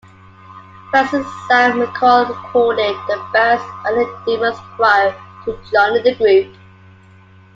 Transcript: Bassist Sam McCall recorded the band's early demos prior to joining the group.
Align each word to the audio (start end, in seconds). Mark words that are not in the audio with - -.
Bassist 0.91 1.29
Sam 1.47 1.79
McCall 1.79 2.27
recorded 2.27 2.95
the 3.07 3.23
band's 3.31 3.63
early 3.85 4.05
demos 4.25 4.57
prior 4.75 5.11
to 5.45 5.59
joining 5.71 6.03
the 6.03 6.15
group. 6.15 6.55